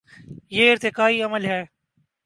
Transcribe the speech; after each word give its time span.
یہ 0.49 0.71
ارتقائی 0.71 1.21
عمل 1.23 1.45
ہے۔ 1.45 1.63